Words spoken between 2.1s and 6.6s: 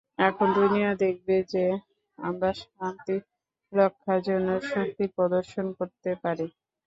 আমরা শান্তি রক্ষার জন্য শক্তির প্রদর্শন করতে পারি।